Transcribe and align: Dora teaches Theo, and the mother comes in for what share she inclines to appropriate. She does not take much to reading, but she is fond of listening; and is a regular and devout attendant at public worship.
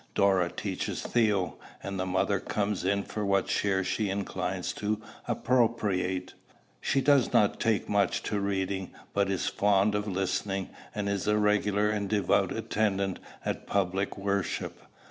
Dora 0.15 0.49
teaches 0.51 1.03
Theo, 1.03 1.57
and 1.83 1.99
the 1.99 2.07
mother 2.07 2.39
comes 2.39 2.83
in 2.85 3.03
for 3.03 3.23
what 3.23 3.47
share 3.47 3.83
she 3.83 4.09
inclines 4.09 4.73
to 4.73 4.99
appropriate. 5.27 6.33
She 6.81 7.01
does 7.01 7.31
not 7.33 7.59
take 7.59 7.87
much 7.87 8.23
to 8.23 8.39
reading, 8.39 8.89
but 9.13 9.27
she 9.27 9.35
is 9.35 9.45
fond 9.45 9.93
of 9.93 10.07
listening; 10.07 10.69
and 10.95 11.07
is 11.07 11.27
a 11.27 11.37
regular 11.37 11.91
and 11.91 12.09
devout 12.09 12.51
attendant 12.51 13.19
at 13.45 13.67
public 13.67 14.17
worship. 14.17 14.79